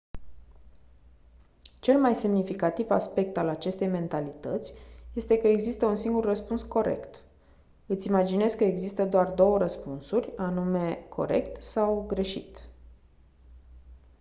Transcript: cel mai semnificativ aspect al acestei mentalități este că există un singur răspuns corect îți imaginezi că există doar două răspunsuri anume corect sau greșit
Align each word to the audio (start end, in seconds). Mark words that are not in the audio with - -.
cel 1.79 1.99
mai 1.99 2.15
semnificativ 2.15 2.89
aspect 2.91 3.37
al 3.37 3.47
acestei 3.47 3.87
mentalități 3.87 4.73
este 5.13 5.37
că 5.37 5.47
există 5.47 5.85
un 5.85 5.95
singur 5.95 6.23
răspuns 6.23 6.61
corect 6.61 7.21
îți 7.85 8.07
imaginezi 8.07 8.57
că 8.57 8.63
există 8.63 9.05
doar 9.05 9.31
două 9.31 9.57
răspunsuri 9.57 10.33
anume 10.37 11.05
corect 11.09 11.61
sau 11.63 12.05
greșit 12.07 12.67